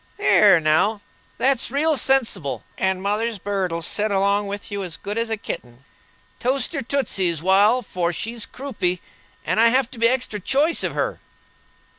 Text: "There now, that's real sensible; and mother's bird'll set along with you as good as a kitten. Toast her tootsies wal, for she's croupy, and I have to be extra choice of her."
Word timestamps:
"There 0.17 0.59
now, 0.59 1.01
that's 1.37 1.69
real 1.69 1.95
sensible; 1.95 2.63
and 2.75 3.03
mother's 3.03 3.37
bird'll 3.37 3.83
set 3.83 4.09
along 4.09 4.47
with 4.47 4.71
you 4.71 4.81
as 4.83 4.97
good 4.97 5.15
as 5.15 5.29
a 5.29 5.37
kitten. 5.37 5.85
Toast 6.39 6.73
her 6.73 6.81
tootsies 6.81 7.43
wal, 7.43 7.83
for 7.83 8.11
she's 8.11 8.47
croupy, 8.47 8.99
and 9.45 9.59
I 9.59 9.67
have 9.67 9.91
to 9.91 9.99
be 9.99 10.07
extra 10.09 10.39
choice 10.39 10.83
of 10.83 10.95
her." 10.95 11.19